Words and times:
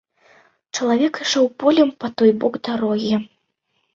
Чалавек 0.77 1.19
ішоў 1.25 1.45
полем 1.63 1.91
па 2.03 2.07
той 2.21 2.31
бок 2.45 2.53
дарогі. 2.71 3.13